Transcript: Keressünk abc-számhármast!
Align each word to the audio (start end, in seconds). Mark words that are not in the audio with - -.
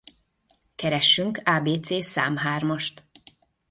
Keressünk 0.75 1.41
abc-számhármast! 1.43 3.03